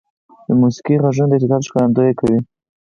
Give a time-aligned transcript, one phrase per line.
[0.47, 2.39] •د موسیقۍ ږغونه د احساساتو ښکارندویي کوي.